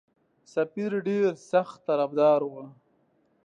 سفیر 0.53 0.91
ډېر 1.07 1.27
سخت 1.51 1.77
طرفدار 1.89 2.39
وو. 2.45 2.63